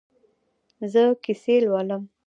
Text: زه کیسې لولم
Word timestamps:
زه 0.91 1.01
کیسې 1.23 1.55
لولم 1.65 2.03